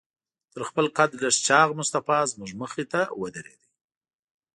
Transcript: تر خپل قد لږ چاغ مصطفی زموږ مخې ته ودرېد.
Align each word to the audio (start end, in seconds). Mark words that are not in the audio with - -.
تر 0.53 0.61
خپل 0.69 0.85
قد 0.97 1.11
لږ 1.21 1.35
چاغ 1.47 1.69
مصطفی 1.79 2.19
زموږ 2.31 2.51
مخې 2.61 2.85
ته 2.91 3.01
ودرېد. 3.21 3.61